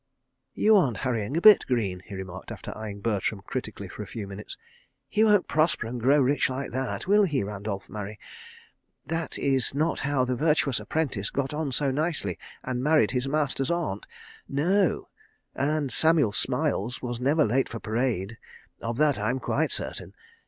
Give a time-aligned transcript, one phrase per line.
[0.55, 4.25] "You aren't hurrying a bit, Greene," he remarked, after eyeing Bertram critically for a few
[4.27, 4.57] minutes.
[5.07, 8.19] "He won't prosper and grow rich like that, will he, Randolph Murray?
[9.05, 13.69] That is not how the Virtuous Apprentice got on so nicely, and married his master's
[13.69, 14.07] aunt....
[14.49, 15.09] No....
[15.53, 20.15] And Samuel Smiles was never late for parade—of that I'm quite certain.